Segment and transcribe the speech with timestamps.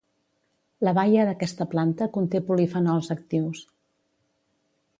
[0.87, 3.65] La baia d'aquesta planta conté polifenols actius.